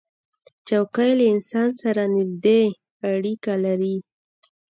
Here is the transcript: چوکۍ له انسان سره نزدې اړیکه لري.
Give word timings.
چوکۍ 0.67 1.11
له 1.19 1.25
انسان 1.33 1.69
سره 1.81 2.01
نزدې 2.15 2.63
اړیکه 3.11 3.53
لري. 3.65 3.97